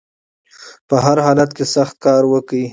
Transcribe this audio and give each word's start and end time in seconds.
په 0.87 0.95
هر 1.05 1.17
حالت 1.25 1.49
کې 1.57 1.65
سخت 1.75 1.95
کار 2.05 2.23
وکړئ 2.27 2.65